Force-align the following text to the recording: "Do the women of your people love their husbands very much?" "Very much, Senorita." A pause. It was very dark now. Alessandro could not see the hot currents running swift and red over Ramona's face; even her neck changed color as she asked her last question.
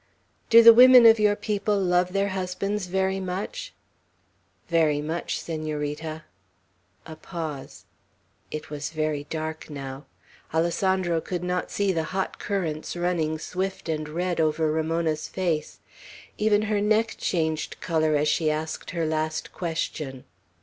"Do 0.49 0.63
the 0.63 0.73
women 0.73 1.05
of 1.05 1.19
your 1.19 1.35
people 1.35 1.79
love 1.79 2.11
their 2.11 2.29
husbands 2.29 2.87
very 2.87 3.19
much?" 3.19 3.71
"Very 4.67 4.99
much, 4.99 5.39
Senorita." 5.39 6.23
A 7.05 7.15
pause. 7.15 7.85
It 8.49 8.71
was 8.71 8.89
very 8.89 9.25
dark 9.25 9.69
now. 9.69 10.07
Alessandro 10.55 11.21
could 11.21 11.43
not 11.43 11.69
see 11.69 11.91
the 11.91 12.05
hot 12.17 12.39
currents 12.39 12.95
running 12.95 13.37
swift 13.37 13.87
and 13.87 14.09
red 14.09 14.41
over 14.41 14.71
Ramona's 14.71 15.27
face; 15.27 15.77
even 16.35 16.63
her 16.63 16.81
neck 16.81 17.13
changed 17.19 17.79
color 17.79 18.15
as 18.15 18.27
she 18.27 18.49
asked 18.49 18.89
her 18.89 19.05
last 19.05 19.53
question. 19.53 20.23